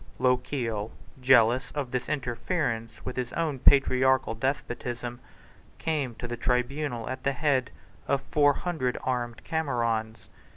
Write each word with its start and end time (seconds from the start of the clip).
Lochiel, 0.17 0.89
jealous 1.21 1.69
of 1.73 1.91
this 1.91 2.09
interference 2.09 3.05
with 3.05 3.15
his 3.17 3.31
own 3.33 3.59
patriarchal 3.59 4.33
despotism, 4.33 5.19
came 5.77 6.15
to 6.15 6.27
the 6.27 6.35
tribunal 6.35 7.07
at 7.07 7.23
the 7.23 7.33
head 7.33 7.69
of 8.07 8.19
four 8.21 8.53
hundred 8.53 8.97
armed 9.03 9.43
Camerons. 9.43 10.27